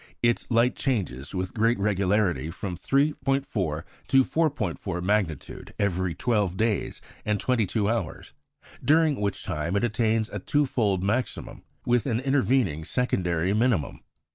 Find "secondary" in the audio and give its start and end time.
12.83-13.53